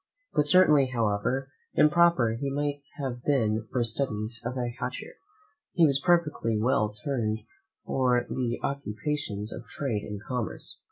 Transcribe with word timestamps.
But 0.33 0.47
certainly, 0.47 0.87
however 0.87 1.51
improper 1.75 2.33
he 2.33 2.49
might 2.49 2.81
have 2.97 3.21
been 3.23 3.67
for 3.71 3.83
studies 3.83 4.41
of 4.43 4.53
a 4.57 4.61
higher 4.79 4.89
nature, 4.89 5.13
he 5.73 5.85
was 5.85 6.01
perfectly 6.03 6.57
well 6.59 6.91
turned 7.05 7.37
for 7.85 8.25
the 8.27 8.59
occupations 8.63 9.53
of 9.53 9.67
trade 9.67 10.01
and 10.01 10.19
commerce. 10.27 10.79